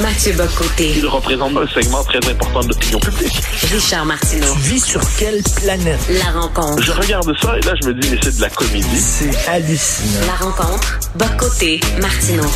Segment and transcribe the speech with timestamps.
[0.00, 0.94] Mathieu Bocoté.
[0.96, 3.42] Il représente un segment très important de l'opinion publique.
[3.70, 4.54] Richard Martineau.
[4.54, 6.00] Tu vis sur quelle planète?
[6.08, 6.82] La rencontre.
[6.82, 8.98] Je regarde ça et là, je me dis, mais c'est de la comédie.
[8.98, 10.26] C'est hallucinant.
[10.26, 10.98] La rencontre.
[11.16, 11.80] Bocoté.
[12.00, 12.50] Martineau.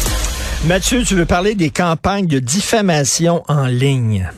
[0.65, 4.31] Mathieu, tu veux parler des campagnes de diffamation en ligne?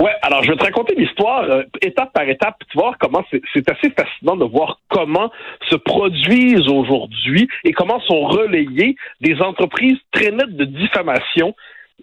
[0.00, 3.70] Ouais, alors je vais te raconter l'histoire euh, étape par étape, tu vois comment c'est
[3.70, 5.30] assez fascinant de voir comment
[5.70, 11.54] se produisent aujourd'hui et comment sont relayées des entreprises très nettes de diffamation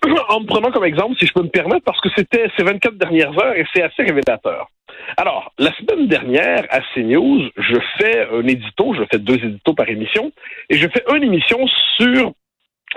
[0.29, 2.95] en me prenant comme exemple, si je peux me permettre, parce que c'était ces 24
[2.95, 4.69] dernières heures et c'est assez révélateur.
[5.17, 9.87] Alors, la semaine dernière, à CNews, je fais un édito, je fais deux éditos par
[9.89, 10.31] émission,
[10.69, 11.59] et je fais une émission
[11.97, 12.33] sur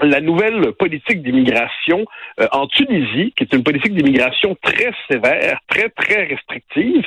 [0.02, 2.05] la nouvelle politique d'immigration
[2.41, 7.05] euh, en Tunisie, qui est une politique d'immigration très sévère, très, très restrictive,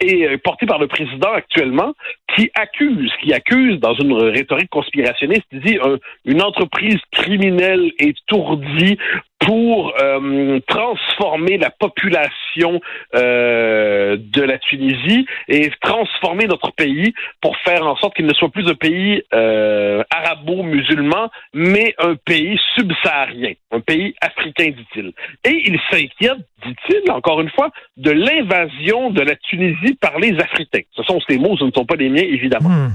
[0.00, 1.92] et euh, portée par le président actuellement,
[2.34, 8.98] qui accuse, qui accuse dans une rhétorique conspirationniste, dit un- une entreprise criminelle étourdie
[9.40, 12.80] pour euh, transformer la population
[13.14, 18.50] euh, de la Tunisie et transformer notre pays pour faire en sorte qu'il ne soit
[18.50, 25.12] plus un pays euh, arabo-musulman, mais un pays subsaharien, un pays africain, dit-il.
[25.44, 30.82] Et il s'inquiète, dit-il, encore une fois, de l'invasion de la Tunisie par les Africains.
[30.92, 32.68] Ce sont ces mots, ce ne sont pas les miens, évidemment.
[32.68, 32.92] Hmm.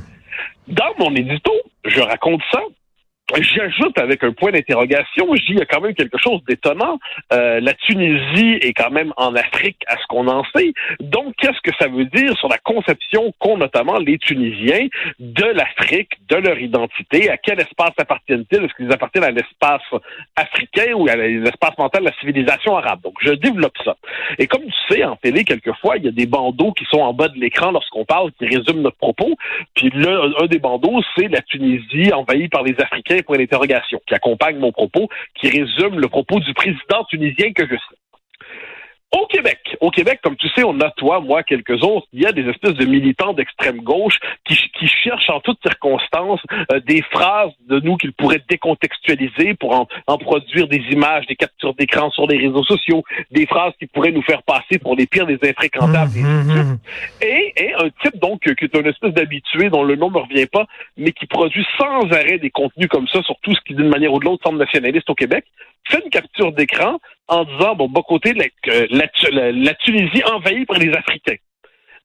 [0.67, 1.51] Dans mon édito,
[1.85, 2.61] je raconte ça.
[3.33, 6.99] J'ajoute avec un point d'interrogation, je dis il y a quand même quelque chose d'étonnant.
[7.33, 10.73] Euh, la Tunisie est quand même en Afrique à ce qu'on en sait.
[10.99, 14.87] Donc, qu'est-ce que ça veut dire sur la conception qu'ont notamment les Tunisiens
[15.19, 18.63] de l'Afrique, de leur identité, à quel espace appartiennent-ils?
[18.63, 19.81] Est-ce qu'ils appartiennent à l'espace
[20.35, 23.01] africain ou à l'espace mental de la civilisation arabe?
[23.01, 23.95] Donc, je développe ça.
[24.37, 27.13] Et comme tu sais, en télé, quelquefois, il y a des bandeaux qui sont en
[27.13, 29.35] bas de l'écran lorsqu'on parle, qui résument notre propos.
[29.73, 34.13] Puis là, un des bandeaux, c'est la Tunisie envahie par les Africains, point d'interrogation, qui
[34.13, 37.97] accompagne mon propos, qui résume le propos du président tunisien que je sais.
[39.11, 42.25] Au Québec, au Québec, comme tu sais, on a toi, moi, quelques autres, il y
[42.25, 47.01] a des espèces de militants d'extrême gauche qui, qui cherchent en toutes circonstances euh, des
[47.03, 52.09] phrases de nous qu'ils pourraient décontextualiser pour en, en produire des images, des captures d'écran
[52.11, 55.39] sur les réseaux sociaux, des phrases qui pourraient nous faire passer pour les pires des
[55.44, 56.07] infréquentables.
[56.07, 56.25] de suite.
[56.25, 56.77] Mhm.
[57.21, 60.19] Et, et un type donc euh, qui est un espèce d'habitué dont le nom me
[60.19, 60.65] revient pas,
[60.97, 64.11] mais qui produit sans arrêt des contenus comme ça sur tout ce qui d'une manière
[64.11, 65.45] ou de l'autre semble nationaliste au Québec,
[65.90, 68.46] fait une capture d'écran en disant bon, bas côté la,
[68.90, 71.35] la, la- la Tunisie envahie par les Africains.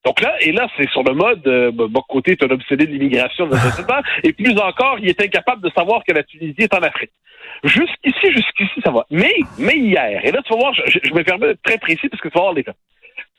[0.05, 2.93] Donc là, et là, c'est sur le mode, euh, bas côté est un obsédé de
[2.93, 3.49] l'immigration
[4.25, 7.11] et plus encore, il est incapable de savoir que la Tunisie est en Afrique.
[7.65, 9.05] Jusqu'ici, jusqu'ici, ça va.
[9.11, 12.09] Mais, mais hier, et là, tu vas voir, je, je- me permets d'être très précis
[12.09, 12.77] parce que tu vas voir les faits.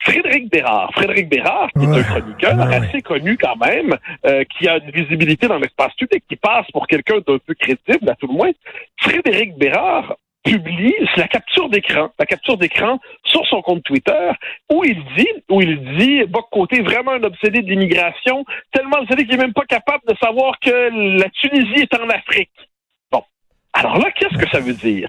[0.04, 0.92] Frédéric Bérard.
[0.94, 2.76] Frédéric Bérard, qui est un chroniqueur ouais.
[2.76, 6.88] assez connu quand même, euh, qui a une visibilité dans l'espace public, qui passe pour
[6.88, 8.52] quelqu'un d'un peu crédible, à tout le moins.
[9.00, 14.32] Frédéric Bérard publie la capture d'écran, la capture d'écran sur son compte Twitter,
[14.72, 19.26] où il dit, où il dit, Boc Côté vraiment un obsédé de l'immigration, tellement obsédé
[19.26, 22.52] qu'il est même pas capable de savoir que la Tunisie est en Afrique.
[23.74, 25.08] Alors là, qu'est-ce que ça veut dire?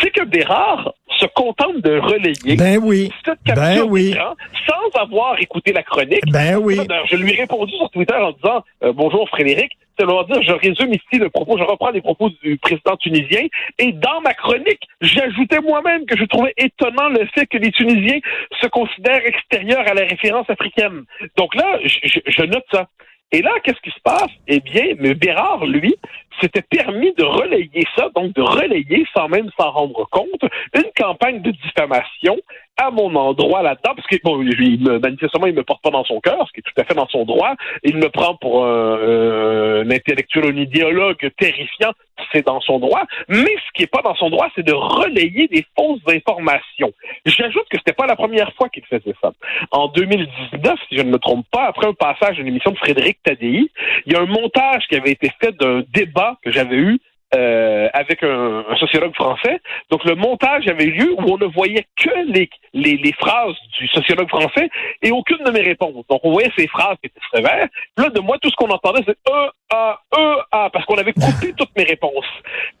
[0.00, 3.10] C'est que Bérard se contente de relayer Ben oui.
[3.24, 4.10] cette capture Ben oui.
[4.10, 4.34] d'écran
[4.68, 6.22] sans avoir écouté la chronique.
[6.32, 6.78] Ben oui.
[7.10, 11.18] Je lui ai répondu sur Twitter en disant euh, Bonjour Frédéric, dire je résume ici
[11.20, 13.42] le propos, je reprends les propos du président tunisien
[13.78, 18.18] et dans ma chronique, j'ajoutais moi-même que je trouvais étonnant le fait que les Tunisiens
[18.60, 21.04] se considèrent extérieurs à la référence africaine.
[21.36, 22.88] Donc là, je, je- je note ça.
[23.32, 24.30] Et là, qu'est-ce qui se passe?
[24.48, 25.94] Eh bien, mais Bérard, lui,
[26.40, 30.42] s'était permis de relayer ça, donc de relayer, sans même s'en rendre compte,
[30.74, 32.36] une campagne de diffamation
[32.76, 36.04] à mon endroit là-dedans, parce que bon, il me, manifestement, il me porte pas dans
[36.04, 37.54] son cœur, ce qui est tout à fait dans son droit.
[37.84, 41.92] Il me prend pour un, euh, un intellectuel, un idéologue terrifiant,
[42.32, 43.02] c'est dans son droit.
[43.28, 46.92] Mais ce qui est pas dans son droit, c'est de relayer des fausses informations.
[47.26, 49.32] J'ajoute que c'était pas la première fois qu'il faisait ça.
[49.70, 53.18] En 2019, si je ne me trompe pas, après un passage d'une émission de Frédéric
[53.22, 53.70] Tadei,
[54.06, 56.98] il y a un montage qui avait été fait d'un débat que j'avais eu
[57.34, 59.60] euh, avec un, sociologue français.
[59.90, 63.86] Donc le montage avait eu lieu où on ne voyait que les, les, phrases du
[63.88, 64.68] sociologue français
[65.02, 66.04] et aucune de mes réponses.
[66.08, 67.68] Donc on voyait ces phrases qui étaient sévères.
[67.96, 71.12] Là, de moi, tout ce qu'on entendait, c'est E, A, E, A, parce qu'on avait
[71.12, 72.26] coupé toutes mes réponses.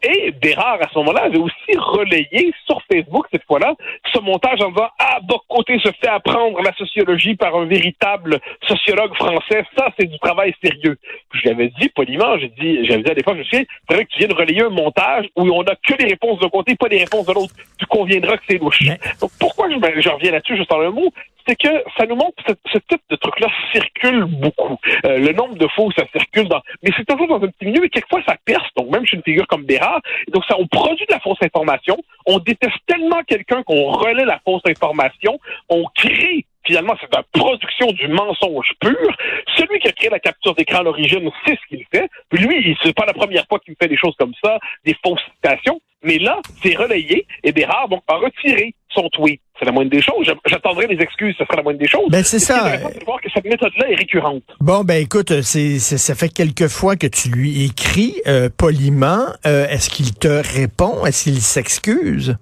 [0.02, 3.74] Et Bérard, à ce moment-là, avait aussi relayé sur Facebook, cette fois-là,
[4.12, 8.40] ce montage en disant Ah, Boc Côté se fait apprendre la sociologie par un véritable
[8.66, 9.64] sociologue français.
[9.76, 10.96] Ça, c'est du travail sérieux.
[11.30, 14.10] Puis j'avais dit poliment, j'ai dit, j'avais dit à l'époque, je sais, c'est vrai que
[14.10, 16.88] tu viens de relayer un montage où on n'a que les réponses d'un côté, pas
[16.88, 17.54] les réponses de l'autre.
[17.78, 18.82] Tu conviendras que c'est louche.
[19.20, 21.12] Donc pourquoi je, je reviens là-dessus juste en un mot?
[21.50, 24.78] C'est que ça nous montre que ce, type de truc-là circule beaucoup.
[25.04, 27.66] Euh, le nombre de fois où ça circule, dans, mais c'est toujours dans un petit
[27.66, 28.68] milieu, et quelquefois ça perce.
[28.76, 30.00] Donc même chez une figure comme Bérard,
[30.32, 34.38] donc ça, on produit de la fausse information, on déteste tellement quelqu'un qu'on relaie la
[34.44, 39.16] fausse information, on crée finalement, c'est la production du mensonge pur.
[39.56, 42.08] Celui qui a créé la capture d'écran à l'origine sait ce qu'il fait.
[42.32, 45.80] Lui, c'est pas la première fois qu'il fait des choses comme ça, des fausses citations.
[46.02, 49.40] Mais là, c'est relayé et Bérard donc, a retiré son tweet.
[49.58, 50.32] C'est la moindre des choses.
[50.46, 52.08] J'attendrai les excuses, ce sera la moindre des choses.
[52.08, 52.78] Ben, c'est ça.
[52.78, 54.42] De voir que cette méthode-là est récurrente.
[54.60, 59.26] Bon, ben écoute, c'est, ça fait quelques fois que tu lui écris euh, poliment.
[59.46, 61.04] Euh, est-ce qu'il te répond?
[61.04, 62.36] Est-ce qu'il s'excuse?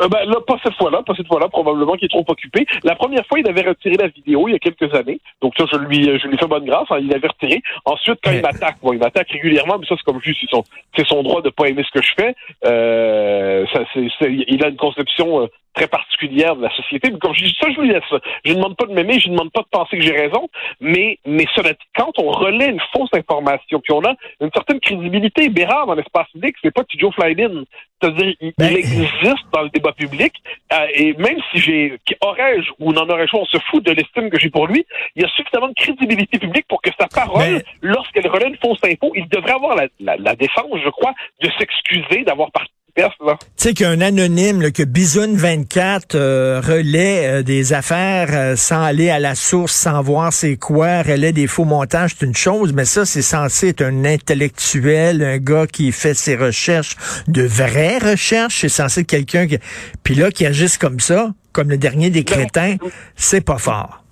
[0.00, 2.66] Euh, ben, là, pas cette fois-là, pas cette fois-là, probablement qu'il est trop occupé.
[2.84, 5.20] La première fois, il avait retiré la vidéo il y a quelques années.
[5.40, 6.86] Donc ça, je lui, je lui fais bonne grâce.
[6.90, 7.62] Hein, il l'avait retiré.
[7.84, 10.64] Ensuite, quand il m'attaque, bon, il m'attaque régulièrement, mais ça, c'est comme juste, c'est son,
[10.96, 12.34] c'est son droit de pas aimer ce que je fais.
[12.64, 15.46] Euh, ça, c'est, il a une conception euh,
[15.76, 17.10] très particulière de la société.
[17.12, 18.02] Mais comme je dis ça, je lui laisse.
[18.44, 20.48] Je ne demande pas de m'aimer, je ne demande pas de penser que j'ai raison,
[20.80, 25.48] mais, mais cela quand on relaie une fausse information, puis on a une certaine crédibilité,
[25.50, 27.64] Bérard dans l'espace public, c'est pas Joe Flydin.
[28.00, 30.32] C'est-à-dire, il, ben, existe dans le débat public,
[30.72, 34.38] euh, et même si j'ai, aurais-je ou n'en aurais-je, on se fout de l'estime que
[34.38, 37.62] j'ai pour lui, il y a suffisamment de crédibilité publique pour que sa parole, ben,
[37.80, 41.50] lorsqu'elle relaie une fausse info, il devrait avoir la, la, la défense, je crois, de
[41.58, 48.28] s'excuser d'avoir participé tu sais qu'un anonyme, que Bisoun 24 euh, relaie euh, des affaires
[48.32, 52.24] euh, sans aller à la source, sans voir c'est quoi, relaie des faux montages, c'est
[52.24, 56.96] une chose, mais ça, c'est censé être un intellectuel, un gars qui fait ses recherches,
[57.28, 59.58] de vraies recherches, c'est censé être quelqu'un qui...
[60.02, 62.76] Puis là, qui agisse comme ça, comme le dernier des ben, crétins,
[63.14, 64.05] c'est pas fort.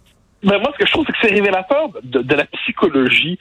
[0.45, 3.39] Ben moi, ce que je trouve, c'est que c'est révélateur de, la psychologie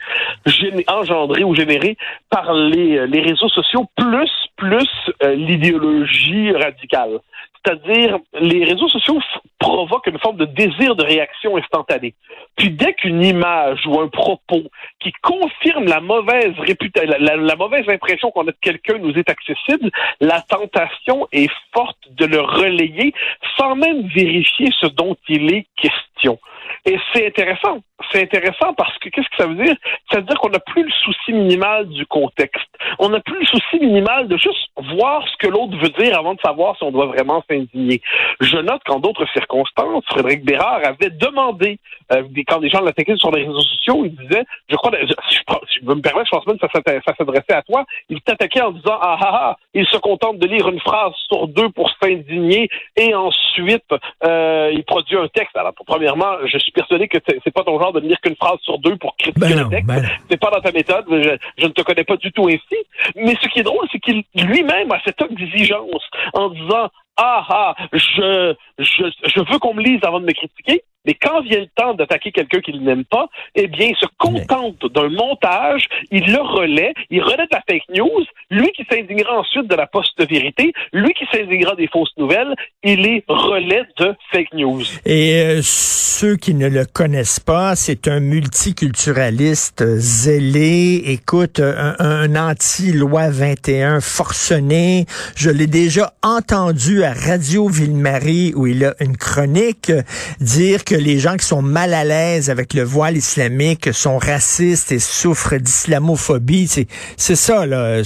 [0.88, 1.98] engendrée ou générée
[2.30, 4.88] par les, les réseaux sociaux, plus plus
[5.24, 7.20] euh, l'idéologie radicale.
[7.66, 9.22] C'est-à-dire, les réseaux sociaux
[9.58, 12.14] provoquent une forme de désir de réaction instantanée.
[12.58, 14.64] Puis dès qu'une image ou un propos
[15.00, 19.90] qui confirme la mauvaise réputation, la, mauvaise impression qu'on a de quelqu'un nous est accessible,
[20.20, 23.14] la tentation est forte de le relayer
[23.58, 26.40] sans même vérifier ce dont il est question.
[26.86, 27.80] Et c'est intéressant.
[28.12, 29.76] C'est intéressant parce que qu'est-ce que ça veut dire?
[30.12, 32.68] Ça veut dire qu'on n'a plus le souci minimal du contexte.
[33.00, 36.34] On n'a plus le souci minimal de juste voir ce que l'autre veut dire avant
[36.34, 38.02] de savoir si on doit vraiment s'indigner.
[38.42, 41.80] Je note qu'en d'autres circonstances, Frédéric Bérard avait demandé,
[42.12, 45.40] euh, quand des gens l'attaquaient sur les réseaux sociaux, il disait, je crois, je,
[45.82, 48.98] je me permettre, je pense même que ça s'adressait à toi, il t'attaquait en disant,
[49.02, 53.14] ah ah ah, il se contente de lire une phrase sur deux pour s'indigner et
[53.14, 53.86] ensuite
[54.24, 55.56] euh, il produit un texte.
[55.56, 58.80] Alors, premièrement, je suis persuadé que c'est pas ton genre de lire qu'une phrase sur
[58.80, 59.88] deux pour critiquer ben le texte.
[59.88, 61.06] Ben c'est pas dans ta méthode.
[61.10, 62.78] Je, je, ne te connais pas du tout ainsi.
[63.16, 67.76] Mais ce qui est drôle, c'est qu'il lui-même a cette exigence en disant ah ah,
[67.92, 70.84] je, je, je veux qu'on me lise avant de me critiquer.
[71.06, 74.86] Mais quand vient le temps d'attaquer quelqu'un qu'il n'aime pas, eh bien, il se contente
[74.94, 78.26] d'un montage, il le relaie, il relaie de la fake news.
[78.50, 82.54] Lui qui s'indignera ensuite de la post-vérité, lui qui s'indignera des fausses nouvelles,
[82.84, 84.84] il est relais de fake news.
[85.06, 92.36] Et euh, ceux qui ne le connaissent pas, c'est un multiculturaliste zélé, écoute, un, un
[92.36, 95.06] anti-loi 21 forcené.
[95.36, 99.92] Je l'ai déjà entendu à Radio Ville-Marie où il a une chronique
[100.40, 104.20] dire que que les gens qui sont mal à l'aise avec le voile islamique sont
[104.20, 106.68] racistes et souffrent d'islamophobie.
[106.68, 108.04] C'est, ça, là.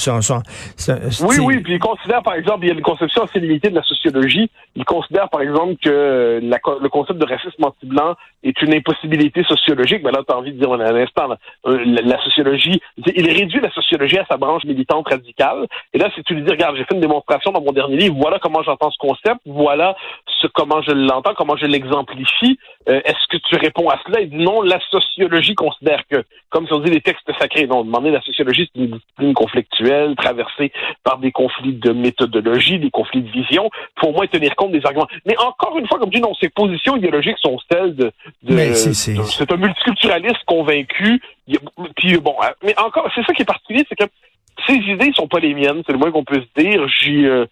[1.21, 3.75] oui, oui, puis il considère, par exemple, il y a une conception assez limitée de
[3.75, 4.49] la sociologie.
[4.77, 10.01] Il considère, par exemple, que le concept de racisme anti-blanc est une impossibilité sociologique.
[10.05, 13.71] Mais là, tu as envie de dire un instant, euh, la, sociologie, il réduit la
[13.71, 15.67] sociologie à sa branche militante radicale.
[15.93, 18.15] Et là, si tu lui dis, regarde, j'ai fait une démonstration dans mon dernier livre,
[18.17, 19.97] voilà comment j'entends ce concept, voilà
[20.41, 22.57] ce, comment je l'entends, comment je l'exemplifie.
[22.89, 24.21] Euh, est-ce que tu réponds à cela?
[24.21, 27.83] Il dit non, la sociologie considère que, comme si on dit les textes sacrés, non,
[27.83, 30.71] demander la sociologie, c'est une discipline conflictuelle, traversée
[31.03, 33.69] par des conflits de méthodologie, des conflits de vision.
[33.99, 35.07] Faut au moins tenir compte des arguments.
[35.25, 38.11] Mais encore une fois, comme je dis, non, ces positions idéologiques sont celles de...
[38.43, 41.21] de c'est un multiculturaliste convaincu.
[41.95, 44.09] Puis bon, hein, mais encore, c'est ça qui est particulier, c'est que
[44.65, 46.87] ces idées sont pas les miennes, c'est le moins qu'on peut se dire.
[46.87, 47.25] J'y...
[47.25, 47.45] Euh,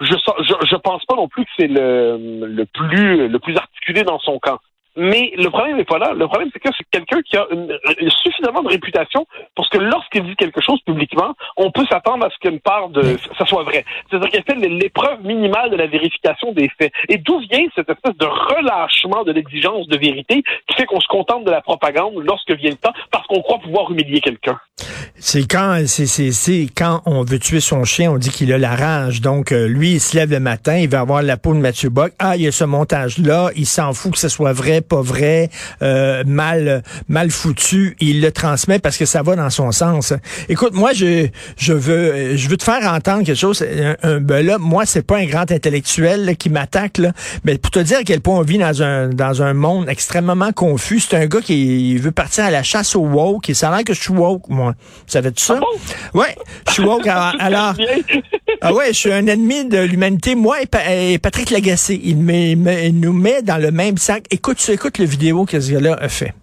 [0.00, 4.02] je, je, je pense pas non plus que c'est le, le plus le plus articulé
[4.02, 4.58] dans son camp.
[4.96, 6.12] Mais le problème n'est pas là.
[6.12, 7.78] Le problème, c'est que c'est quelqu'un qui a une,
[8.22, 12.38] suffisamment de réputation parce que lorsqu'il dit quelque chose publiquement, on peut s'attendre à ce
[12.38, 13.84] qu'une part de ça soit vrai.
[14.08, 16.92] C'est-à-dire qu'il fait l'épreuve minimale de la vérification des faits.
[17.08, 21.08] Et d'où vient cette espèce de relâchement de l'exigence de vérité qui fait qu'on se
[21.08, 24.58] contente de la propagande lorsque vient le temps parce qu'on croit pouvoir humilier quelqu'un?
[25.16, 28.58] C'est quand c'est, c'est, c'est quand on veut tuer son chien, on dit qu'il a
[28.58, 29.20] la rage.
[29.20, 31.88] Donc euh, lui, il se lève le matin, il va avoir la peau de Mathieu
[31.88, 32.12] Bock.
[32.18, 35.50] Ah, il y a ce montage-là, il s'en fout que ce soit vrai, pas vrai,
[35.82, 37.96] euh, mal mal foutu.
[38.00, 40.12] Il le transmet parce que ça va dans son sens.
[40.48, 43.64] Écoute, moi, je je veux je veux te faire entendre quelque chose.
[44.02, 47.12] Un, ben là, moi, c'est pas un grand intellectuel qui m'attaque là,
[47.44, 50.52] mais pour te dire à quel point on vit dans un dans un monde extrêmement
[50.52, 51.00] confus.
[51.00, 53.50] C'est un gars qui veut partir à la chasse au woke.
[53.50, 54.74] Et ça a l'air que je suis woke, moi.
[55.06, 55.60] Savais-tu ça?
[55.60, 56.36] Ah ouais,
[56.68, 57.06] je suis woke.
[57.06, 57.74] Alors,
[58.60, 60.34] ah ouais, je suis un ennemi de l'humanité.
[60.34, 64.24] Moi et, Patrick Lagacé, il, nous met dans le même sac.
[64.30, 66.34] Écoute, écoute le vidéo que gars-là a fait.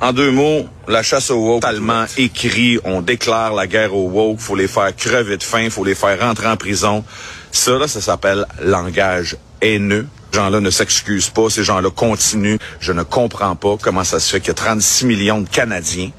[0.00, 4.38] En deux mots, la chasse au woke, totalement écrit, on déclare la guerre au woke,
[4.38, 7.02] faut les faire crever de faim, faut les faire rentrer en prison.
[7.50, 10.06] Ça, là, ça s'appelle langage haineux.
[10.30, 12.58] Ces gens-là ne s'excusent pas, ces gens-là continuent.
[12.78, 16.10] Je ne comprends pas comment ça se fait qu'il y a 36 millions de Canadiens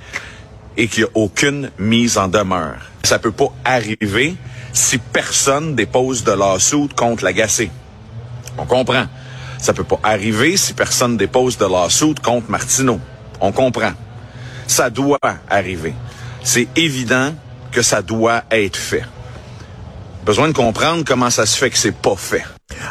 [0.75, 2.79] et qu'il n'y a aucune mise en demeure.
[3.03, 4.35] Ça peut pas arriver
[4.73, 7.69] si personne dépose de lawsuit contre l'agacé.
[8.57, 9.05] On comprend.
[9.59, 12.99] Ça peut pas arriver si personne dépose de lawsuit contre Martineau.
[13.41, 13.91] On comprend.
[14.67, 15.93] Ça doit arriver.
[16.43, 17.33] C'est évident
[17.71, 19.03] que ça doit être fait.
[20.25, 22.43] Besoin de comprendre comment ça se fait que c'est pas fait.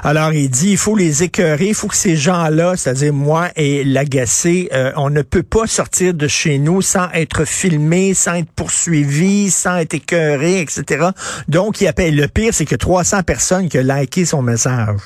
[0.05, 3.85] Alors, il dit, il faut les écœurer, il faut que ces gens-là, c'est-à-dire moi et
[3.85, 8.51] l'agacé, euh, on ne peut pas sortir de chez nous sans être filmé, sans être
[8.55, 11.09] poursuivi, sans être écœuré, etc.
[11.49, 12.17] Donc, il appelle.
[12.17, 14.99] Le pire, c'est que 300 personnes qui ont liké son message.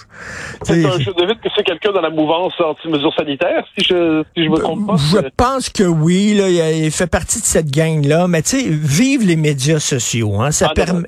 [0.69, 4.45] Un jeu de vite que c'est quelqu'un dans la mouvance anti-mesures sanitaires, si je, si
[4.45, 4.97] je me trompe pas.
[4.97, 8.29] Je pense que oui, là, il fait partie de cette gang-là.
[8.29, 10.41] Mais tu sais, vive les médias sociaux.
[10.41, 11.03] Hein, ça ah, permet.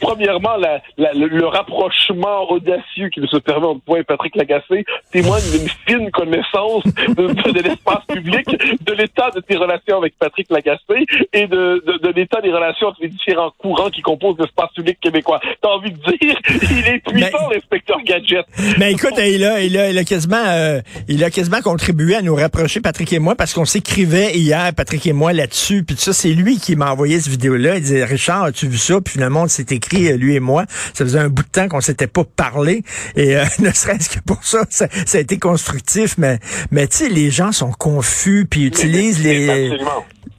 [0.00, 0.80] Premièrement, la,
[1.14, 7.62] le rapprochement audacieux qui se permet en point Patrick Lagacé témoigne d'une fine connaissance de,
[7.62, 12.52] l'espace public, de l'état de tes relations avec Patrick Lagacé et de, de, l'état des
[12.52, 15.40] relations entre les différents courants qui composent l'espace public québécois.
[15.62, 16.36] T'as envie de dire,
[16.70, 18.44] il est puissant, l'inspecteur Gadget.
[18.78, 22.22] Mais écoute, il a, il a, il a quasiment, euh, il a quasiment contribué à
[22.22, 25.84] nous rapprocher, Patrick et moi, parce qu'on s'écrivait hier, Patrick et moi, là-dessus.
[25.84, 27.76] Puis ça, c'est lui qui m'a envoyé cette vidéo-là.
[27.76, 29.00] Il disait, Richard, as-tu vu ça?
[29.00, 30.64] Puis finalement, on s'est écrit, euh, lui et moi.
[30.94, 32.82] Ça faisait un bout de temps qu'on s'était pas parlé.
[33.16, 36.16] Et euh, ne serait-ce que pour ça, ça, a été constructif.
[36.18, 36.38] Mais,
[36.70, 39.78] mais tu sais, les gens sont confus puis utilisent les,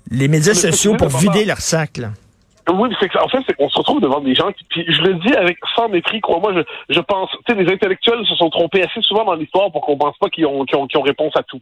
[0.10, 1.98] les médias sociaux pour vider leur sac.
[1.98, 2.10] Là.
[2.70, 5.34] Oui, c'est en fait, on se retrouve devant des gens qui, puis je le dis
[5.34, 9.01] avec sans mépris, crois-moi, je, je pense, tu sais, les intellectuels se sont trompés assez
[9.01, 11.60] souvent dans l'histoire pour qu'on pense pas qu'ils ont, qu'ils ont, ont, réponse à tout.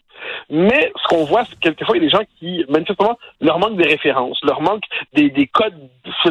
[0.49, 3.59] Mais ce qu'on voit, c'est que quelquefois, il y a des gens qui, manifestement, leur
[3.59, 5.75] manque des références, leur manque des, des codes,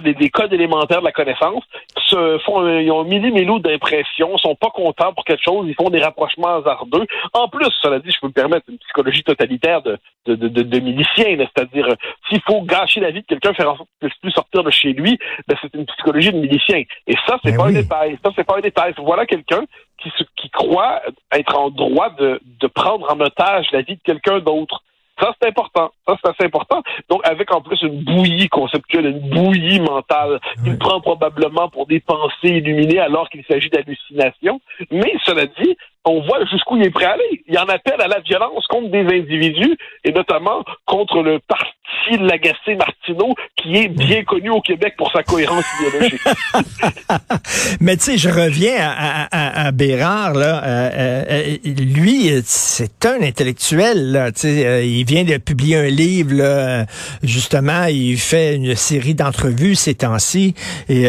[0.02, 1.64] des, des codes élémentaires de la connaissance,
[2.06, 5.90] se font, ils ont un millimélou d'impression, sont pas contents pour quelque chose, ils font
[5.90, 7.06] des rapprochements hasardeux.
[7.32, 10.62] En plus, cela dit, je peux me permettre une psychologie totalitaire de, de, de, de,
[10.62, 11.88] de milicien, c'est-à-dire,
[12.28, 14.62] s'il faut gâcher la vie de quelqu'un, faire en sorte qu'il ne puisse plus sortir
[14.62, 16.82] de chez lui, ben, c'est une psychologie de milicien.
[17.06, 18.18] Et ça, c'est ben pas un détail.
[18.24, 18.94] Ça, c'est pas un détail.
[18.98, 19.64] Voilà quelqu'un
[20.00, 24.38] qui, qui croit être en droit de, de prendre en otage la vie de quelqu'un
[24.38, 24.82] d'autre.
[25.20, 25.90] Ça, c'est important.
[26.06, 26.82] Ça, c'est assez important.
[27.08, 32.00] Donc, avec en plus une bouillie conceptuelle, une bouillie mentale, qu'il prend probablement pour des
[32.00, 34.60] pensées illuminées alors qu'il s'agit d'hallucinations.
[34.90, 37.42] Mais, cela dit, on voit jusqu'où il est prêt à aller.
[37.46, 41.72] Il en appelle à la violence contre des individus, et notamment contre le parti
[42.20, 46.20] Lagacé Martineau, qui est bien connu au Québec pour sa cohérence idéologique.
[47.80, 50.62] Mais tu sais, je reviens à, à, Bérard, là.
[50.64, 54.32] Euh, euh, lui, c'est un intellectuel, là.
[54.32, 56.86] Tu sais, euh, il vient de publier un livre, là.
[57.22, 60.54] Justement, il fait une série d'entrevues ces temps-ci.
[60.88, 61.08] Et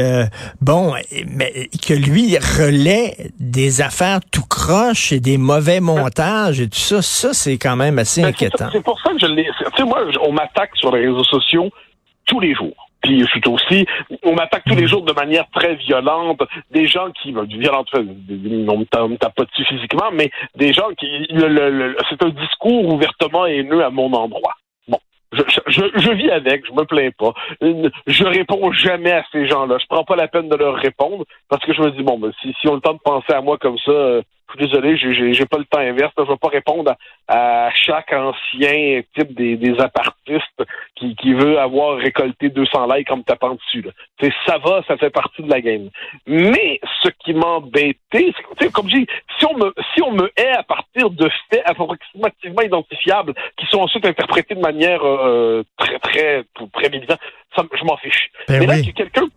[0.62, 0.94] bon,
[1.28, 7.02] mais que lui relaie des affaires tout croche et des mauvais montages et tout ça,
[7.02, 8.70] ça, c'est quand même assez ben, inquiétant.
[8.72, 9.44] C'est pour ça que je l'ai.
[9.46, 11.70] Tu sais, moi, on m'attaque sur les réseaux sociaux
[12.26, 12.90] tous les jours.
[13.02, 13.86] Puis je suis aussi,
[14.24, 16.42] on m'attaque tous les jours de manière très violente.
[16.72, 22.24] Des gens qui, violente, on me tape pas dessus physiquement, mais des gens qui, c'est
[22.24, 24.56] un discours ouvertement haineux à mon endroit.
[24.90, 25.00] Bon,
[25.32, 27.34] je, je, je, vis avec, je me plains pas.
[27.62, 29.78] Je réponds jamais à ces gens-là.
[29.80, 32.34] Je prends pas la peine de leur répondre parce que je me dis bon, ben,
[32.42, 34.22] si, si on le temps de penser à moi comme ça, euh,
[34.56, 36.14] je suis désolé, j'ai pas le temps inverse.
[36.18, 36.96] Je vais pas répondre
[37.28, 40.64] à, chaque ancien type des, des apartistes
[40.96, 43.82] qui, qui veut avoir récolté 200 likes comme tapant dessus.
[43.82, 44.30] Là.
[44.46, 45.90] ça va, ça fait partie de la game.
[46.28, 50.58] Mais ce qui m'embêtait, c'est comme je dis, si on me si on me hait
[50.58, 56.44] à partir de faits approximativement identifiables qui sont ensuite interprétés de manière euh, très très
[56.74, 57.20] très militante,
[57.58, 58.30] je m'en fiche.
[58.48, 59.28] Ben Mais là, quelqu'un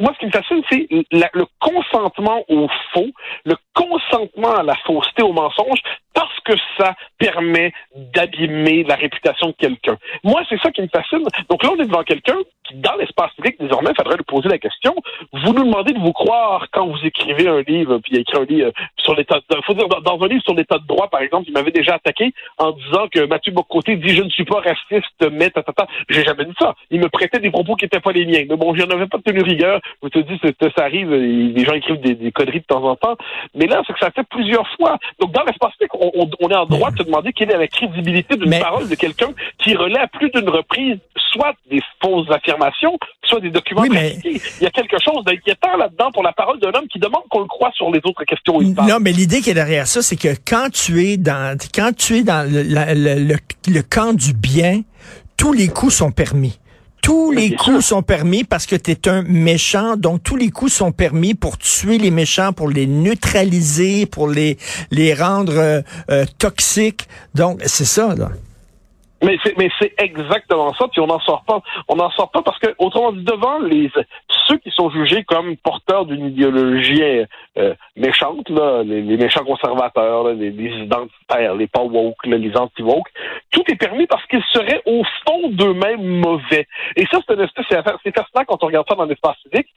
[0.00, 3.10] moi, ce qui me fascine, c'est le consentement au faux,
[3.44, 5.80] le consentement à la fausseté, au mensonge,
[6.12, 9.96] parce que ça permet d'abîmer la réputation de quelqu'un.
[10.22, 11.24] Moi, c'est ça qui me fascine.
[11.48, 12.38] Donc là, on est devant quelqu'un
[12.74, 14.94] dans l'espace public, désormais, il faudrait lui poser la question.
[15.32, 18.38] Vous nous demandez de vous croire quand vous écrivez un livre, puis il a écrit
[18.38, 21.20] un livre sur l'état de, faut dire, dans un livre sur l'état de droit, par
[21.20, 24.60] exemple, il m'avait déjà attaqué en disant que Mathieu Bocoté dit je ne suis pas
[24.60, 25.86] raciste, mais tata.
[26.08, 26.74] J'ai jamais dit ça.
[26.90, 28.44] Il me prêtait des propos qui n'étaient pas les miens.
[28.48, 29.80] Mais bon, j'en avais pas tenu rigueur.
[30.02, 30.40] Je te dis,
[30.76, 33.16] ça arrive, les gens écrivent des, des, conneries de temps en temps.
[33.54, 34.98] Mais là, c'est que ça fait plusieurs fois.
[35.20, 37.68] Donc, dans l'espace public, on, on, est en droit de se demander quelle est la
[37.68, 40.98] crédibilité d'une parole de quelqu'un qui relaie à plus d'une reprise
[41.32, 42.63] soit des fausses affirmations,
[43.24, 44.18] soit des documents oui, mais...
[44.24, 47.40] Il y a quelque chose d'inquiétant là-dedans pour la parole d'un homme qui demande qu'on
[47.40, 48.60] le croit sur les autres questions.
[48.60, 52.18] Non, mais l'idée qui est derrière ça, c'est que quand tu es dans, quand tu
[52.18, 53.36] es dans le, le,
[53.68, 54.82] le camp du bien,
[55.36, 56.58] tous les coups sont permis.
[57.02, 60.72] Tous les coups sont permis parce que tu es un méchant, donc tous les coups
[60.72, 64.56] sont permis pour tuer les méchants, pour les neutraliser, pour les
[64.90, 67.06] les rendre euh, euh, toxiques.
[67.34, 68.30] Donc c'est ça là.
[69.24, 70.86] Mais c'est mais c'est exactement ça.
[70.88, 71.60] Puis on n'en sort pas.
[71.88, 73.90] On n'en sort pas parce que autrement dit devant les
[74.46, 77.02] ceux qui sont jugés comme porteurs d'une idéologie
[77.56, 83.08] euh, méchante, là, les, méchants conservateurs, les, identitaires, les pas woke, les anti-woke,
[83.50, 86.66] tout est permis parce qu'ils seraient au fond d'eux-mêmes mauvais.
[86.96, 89.68] Et ça, c'est une espèce, c'est fascinant quand on regarde ça dans l'espace physique.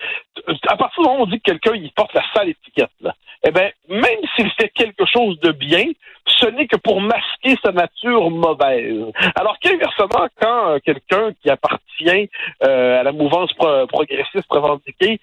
[0.67, 3.15] À partir du moment où on dit que quelqu'un il porte la sale étiquette, là,
[3.45, 5.85] eh ben, même s'il fait quelque chose de bien,
[6.27, 9.05] ce n'est que pour masquer sa nature mauvaise.
[9.35, 12.29] Alors qu'inversement, quand euh, quelqu'un qui appartient
[12.63, 15.19] euh, à la mouvance progressiste revendiquée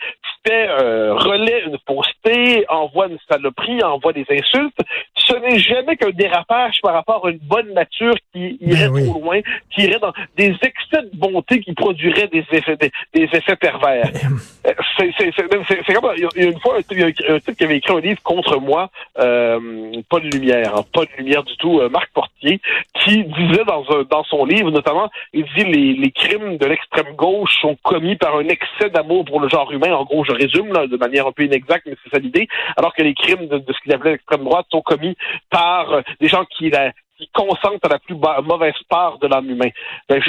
[0.46, 4.78] fait euh, relaie une fausseté, envoie une saloperie, envoie des insultes,
[5.16, 9.20] ce n'est jamais qu'un dérapage par rapport à une bonne nature qui irait ben trop
[9.20, 14.10] loin, qui irait dans des excès de bonté qui produiraient des effets, des, effets pervers.
[14.12, 17.78] Ben c'est comme, il y a une fois, il y a un type qui avait
[17.78, 21.80] écrit un livre contre moi, euh, pas de lumière, hein, pas de lumière du tout,
[21.80, 22.60] euh, Marc Portier,
[22.94, 27.14] qui disait dans, un, dans son livre, notamment, il dit les, les crimes de l'extrême
[27.16, 29.92] gauche sont commis par un excès d'amour pour le genre humain.
[29.92, 32.48] En gros, je résume là, de manière un peu inexacte, mais c'est ça l'idée.
[32.76, 35.16] Alors que les crimes de, ce qu'il appelait l'extrême droite sont commis
[35.50, 39.48] par euh, des gens qui la, qui consentent à la plus mauvaise part de l'âme
[39.50, 39.68] humain,
[40.08, 40.20] ben,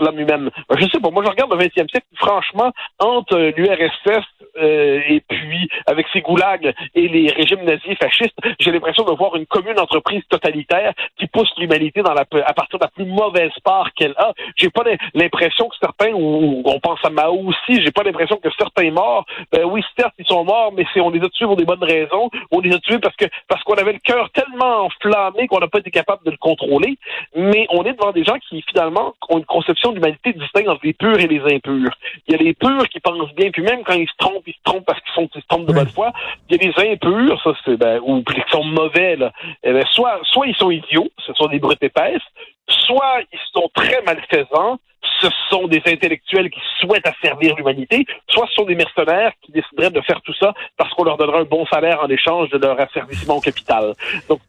[0.00, 0.50] l'âme humaine.
[0.68, 4.24] Ben, je sais pas, moi je regarde le 20e siècle, franchement, entre l'URSS
[4.58, 9.36] euh, et puis avec ses goulags et les régimes nazis fascistes, j'ai l'impression de voir
[9.36, 13.52] une commune entreprise totalitaire qui pousse l'humanité dans la à partir de la plus mauvaise
[13.64, 14.32] part qu'elle a.
[14.56, 14.82] J'ai pas
[15.14, 19.24] l'impression que certains, ou on pense à Mao aussi, j'ai pas l'impression que certains morts,
[19.52, 21.84] ben oui, certes, ils sont morts, mais c'est on les a tués pour des bonnes
[21.84, 22.30] raisons.
[22.50, 25.68] On les a tués parce que parce qu'on avait le cœur tellement enflammé qu'on n'a
[25.68, 26.98] pas été capable de le contrôler.
[27.34, 30.92] Mais on est devant des gens qui finalement ont une conception d'humanité distincte entre les
[30.92, 31.92] purs et les impurs.
[32.26, 34.54] Il y a les purs qui pensent bien, puis même quand ils se trompent, ils
[34.54, 36.12] se trompent parce qu'ils sont ils se trompent de bonne foi.
[36.50, 39.32] Il y a les impurs, ça c'est ben, ou qui sont mauvais là.
[39.62, 42.22] Eh ben, soit soit ils sont idiots, ce sont des brutes épaisses,
[42.68, 44.78] soit ils sont très malfaisants,
[45.20, 49.90] ce sont des intellectuels qui souhaitent asservir l'humanité, soit ce sont des mercenaires qui décideraient
[49.90, 52.78] de faire tout ça parce qu'on leur donnerait un bon salaire en échange de leur
[52.80, 53.94] asservissement au capital.
[54.28, 54.40] Donc,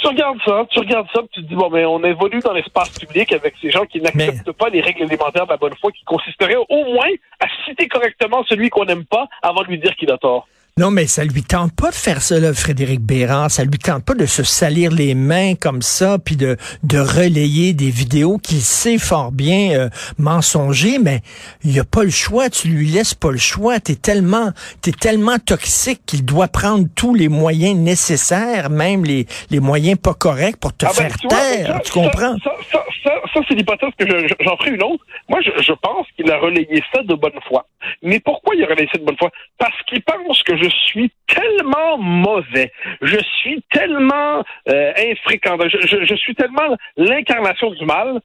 [0.00, 2.90] tu regardes ça, tu regardes ça, tu te dis, bon, mais on évolue dans l'espace
[2.98, 6.04] public avec ces gens qui n'acceptent pas les règles élémentaires de la bonne foi qui
[6.04, 10.10] consisteraient au moins à citer correctement celui qu'on n'aime pas avant de lui dire qu'il
[10.10, 10.46] a tort.
[10.78, 13.50] Non, mais ça lui tente pas de faire ça, là, Frédéric Bérard.
[13.50, 17.72] Ça lui tente pas de se salir les mains comme ça, puis de, de relayer
[17.72, 19.88] des vidéos qu'il sait fort bien euh,
[20.18, 21.22] mensonger, mais
[21.64, 22.48] il a pas le choix.
[22.48, 23.80] Tu lui laisses pas le choix.
[23.80, 29.58] T'es tellement, t'es tellement toxique qu'il doit prendre tous les moyens nécessaires, même les, les
[29.58, 31.80] moyens pas corrects pour te ah ben, faire taire.
[31.84, 32.36] tu comprends?
[32.44, 34.06] Ça, ça, ça, ça c'est l'hypothèse que
[34.40, 35.04] j'en ferai une autre.
[35.28, 37.66] Moi, je, pense qu'il a relayé ça de bonne foi.
[38.02, 39.30] Mais pourquoi il a relayé ça de bonne foi?
[39.58, 46.14] Parce qu'il pense que je suis tellement mauvais, je suis tellement euh, infréquent, je, je,
[46.14, 48.20] suis tellement l'incarnation du mal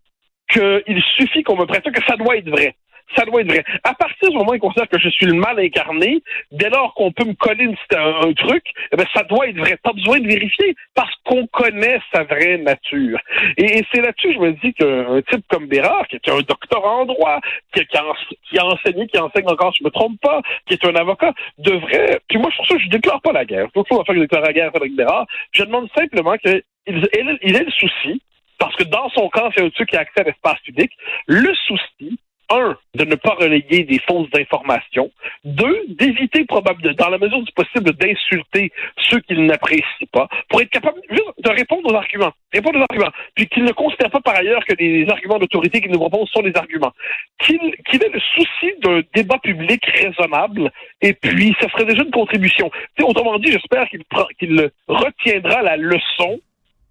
[0.49, 2.75] qu'il suffit qu'on me prête que ça doit être vrai
[3.15, 3.63] ça doit être vrai.
[3.83, 6.21] À partir du moment où il considère que je suis le mal incarné,
[6.51, 9.77] dès lors qu'on peut me coller un, truc, eh ben, ça doit être vrai.
[9.77, 13.19] Pas besoin de vérifier parce qu'on connaît sa vraie nature.
[13.57, 17.05] Et, c'est là-dessus, je me dis qu'un type comme Bérard, qui est un docteur en
[17.05, 17.39] droit,
[17.73, 22.19] qui, a, enseigné, qui enseigne encore, je me trompe pas, qui est un avocat, devrait.
[22.27, 23.67] Puis moi, je trouve ça, je déclare pas la guerre.
[23.73, 25.25] Faut pas faire déclarer la guerre avec Bérard.
[25.51, 27.09] Je demande simplement qu'il il,
[27.41, 28.21] il ait le souci
[28.63, 30.91] parce que dans son camp, c'est un truc qui a accès à l'espace public.
[31.27, 32.17] Le souci,
[32.49, 35.11] un, de ne pas relayer des fausses informations.
[35.43, 38.71] Deux, d'éviter probablement, dans la mesure du possible, d'insulter
[39.09, 42.31] ceux qu'il n'apprécie pas, pour être capable de répondre aux arguments.
[42.53, 43.11] Répondre aux arguments.
[43.35, 46.41] Puis qu'il ne considère pas par ailleurs que les arguments d'autorité qu'il nous propose sont
[46.41, 46.93] des arguments.
[47.39, 52.69] Qu'il ait le souci d'un débat public raisonnable, et puis ça serait déjà une contribution.
[53.01, 54.03] autrement dit, j'espère qu'il
[54.39, 56.39] qu'il retiendra la leçon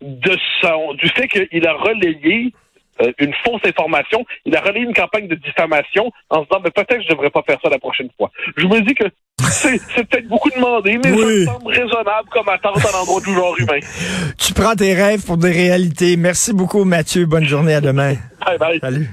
[0.01, 2.53] de son, du fait qu'il a relayé
[3.01, 4.25] euh, une fausse information.
[4.45, 7.31] Il a relayé une campagne de diffamation en se disant, ben, peut-être que je devrais
[7.31, 8.31] pas faire ça la prochaine fois.
[8.57, 9.05] Je me dis que
[9.51, 11.41] c'est c'est peut-être beaucoup demandé, mais ça Oui.
[11.41, 13.79] me semble raisonnable comme attente à l'endroit du genre humain.
[14.39, 16.17] Tu prends tes rêves pour des réalités.
[16.17, 17.27] Merci beaucoup, Mathieu.
[17.27, 17.75] Bonne journée.
[17.75, 18.15] À demain.
[18.45, 18.79] Bye bye.
[18.81, 19.09] Salut.